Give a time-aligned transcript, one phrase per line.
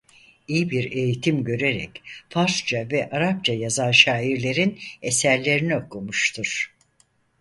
[0.47, 6.73] İyi bir eğitim görerek Farsça ve Arapça yazan şairlerin eserlerini okumuştur.